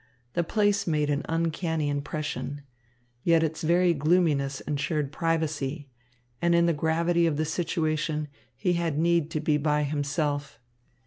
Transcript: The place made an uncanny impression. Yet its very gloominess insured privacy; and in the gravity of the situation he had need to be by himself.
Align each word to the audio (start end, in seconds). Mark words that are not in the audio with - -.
The 0.33 0.43
place 0.43 0.87
made 0.87 1.11
an 1.11 1.23
uncanny 1.29 1.87
impression. 1.87 2.63
Yet 3.21 3.43
its 3.43 3.61
very 3.61 3.93
gloominess 3.93 4.59
insured 4.61 5.11
privacy; 5.11 5.89
and 6.41 6.55
in 6.55 6.65
the 6.65 6.73
gravity 6.73 7.27
of 7.27 7.37
the 7.37 7.45
situation 7.45 8.27
he 8.55 8.73
had 8.73 8.97
need 8.97 9.29
to 9.29 9.39
be 9.39 9.57
by 9.57 9.83
himself. 9.83 10.57